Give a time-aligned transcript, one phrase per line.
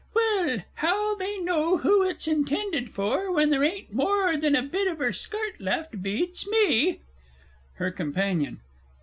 [0.15, 4.87] Well, how they know who it's intended for, when there ain't more than a bit
[4.87, 7.01] of her skirt left, beats me!
[7.73, 8.61] HER COMPANION.